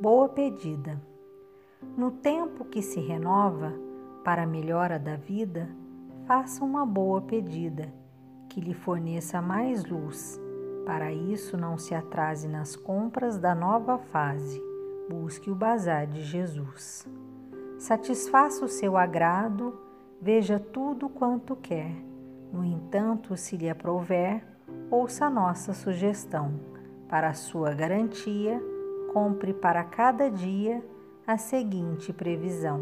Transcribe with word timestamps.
Boa 0.00 0.30
pedida. 0.30 0.98
No 1.94 2.10
tempo 2.10 2.64
que 2.64 2.80
se 2.80 2.98
renova 2.98 3.70
para 4.24 4.44
a 4.44 4.46
melhora 4.46 4.98
da 4.98 5.14
vida, 5.14 5.68
faça 6.26 6.64
uma 6.64 6.86
boa 6.86 7.20
pedida 7.20 7.92
que 8.48 8.62
lhe 8.62 8.72
forneça 8.72 9.42
mais 9.42 9.84
luz. 9.84 10.40
Para 10.86 11.12
isso, 11.12 11.54
não 11.54 11.76
se 11.76 11.94
atrase 11.94 12.48
nas 12.48 12.74
compras 12.74 13.36
da 13.36 13.54
nova 13.54 13.98
fase. 13.98 14.58
Busque 15.06 15.50
o 15.50 15.54
bazar 15.54 16.06
de 16.06 16.22
Jesus. 16.22 17.06
Satisfaça 17.78 18.64
o 18.64 18.68
seu 18.68 18.96
agrado, 18.96 19.78
veja 20.18 20.58
tudo 20.58 21.10
quanto 21.10 21.54
quer. 21.54 21.94
No 22.50 22.64
entanto, 22.64 23.36
se 23.36 23.54
lhe 23.54 23.68
aprouver, 23.68 24.42
ouça 24.90 25.28
nossa 25.28 25.74
sugestão. 25.74 26.58
Para 27.06 27.34
sua 27.34 27.74
garantia, 27.74 28.62
compre 29.12 29.52
para 29.52 29.82
cada 29.84 30.30
dia 30.30 30.84
a 31.26 31.36
seguinte 31.36 32.12
previsão: 32.12 32.80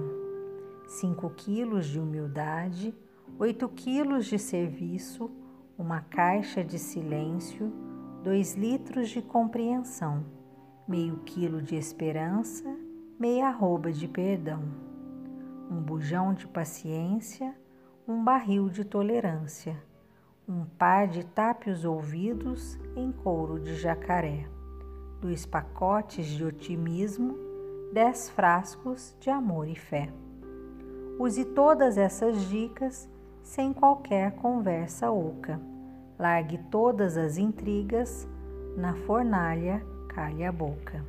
5 0.87 1.31
quilos 1.31 1.87
de 1.87 1.99
humildade, 1.99 2.95
8 3.39 3.69
quilos 3.71 4.27
de 4.27 4.39
serviço, 4.39 5.31
uma 5.79 6.01
caixa 6.01 6.63
de 6.63 6.79
silêncio, 6.79 7.73
2 8.23 8.55
litros 8.55 9.09
de 9.09 9.23
compreensão, 9.23 10.25
meio 10.87 11.19
quilo 11.25 11.63
de 11.63 11.77
esperança, 11.77 12.65
meia 13.19 13.49
arroba 13.49 13.91
de 13.91 14.07
perdão, 14.07 14.63
um 15.71 15.81
bujão 15.81 16.35
de 16.35 16.47
paciência, 16.47 17.55
um 18.07 18.23
barril 18.23 18.69
de 18.69 18.85
tolerância, 18.85 19.77
um 20.49 20.65
par 20.65 21.07
de 21.07 21.25
tape 21.25 21.71
os 21.71 21.85
ouvidos 21.85 22.79
em 22.97 23.13
couro 23.13 23.61
de 23.61 23.75
jacaré, 23.77 24.49
dois 25.21 25.45
pacotes 25.47 26.27
de 26.27 26.45
otimismo, 26.45 27.37
dez 27.93 28.31
frascos 28.31 29.17
de 29.21 29.31
amor 29.31 29.69
e 29.69 29.75
fé. 29.75 30.09
Use 31.19 31.45
todas 31.45 31.99
essas 31.99 32.41
dicas 32.49 33.09
sem 33.43 33.73
qualquer 33.73 34.33
conversa 34.37 35.11
oca. 35.11 35.61
Largue 36.19 36.59
todas 36.71 37.17
as 37.17 37.39
intrigas, 37.39 38.29
na 38.77 38.95
fornalha 38.95 39.85
calhe 40.09 40.45
a 40.45 40.53
boca. 40.53 41.05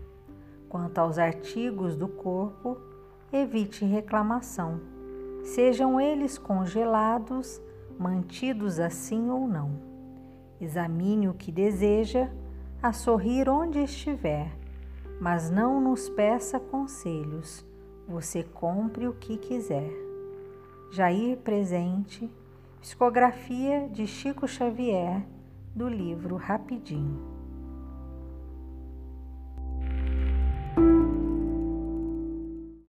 Quanto 0.67 0.97
aos 0.99 1.17
artigos 1.17 1.95
do 1.95 2.07
corpo, 2.07 2.77
evite 3.31 3.85
reclamação 3.85 4.79
sejam 5.43 5.99
eles 5.99 6.37
congelados, 6.37 7.61
mantidos 7.97 8.79
assim 8.79 9.29
ou 9.29 9.47
não. 9.47 9.71
Examine 10.59 11.27
o 11.27 11.33
que 11.33 11.51
deseja, 11.51 12.29
a 12.81 12.93
sorrir 12.93 13.49
onde 13.49 13.79
estiver, 13.79 14.55
mas 15.19 15.49
não 15.49 15.81
nos 15.81 16.07
peça 16.07 16.59
conselhos, 16.59 17.65
você 18.07 18.41
compre 18.41 19.05
o 19.05 19.13
que 19.13 19.37
quiser. 19.37 19.91
Jair 20.89 21.37
Presente, 21.39 22.31
psicografia 22.79 23.89
de 23.89 24.07
Chico 24.07 24.47
Xavier, 24.47 25.25
do 25.75 25.89
livro 25.89 26.37
Rapidinho. 26.37 27.38